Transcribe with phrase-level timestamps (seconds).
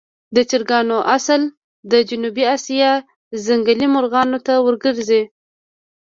[0.35, 1.41] د چرګانو اصل
[1.91, 2.91] د جنوبي آسیا
[3.45, 5.23] ځنګلي مرغانو ته ورګرځي.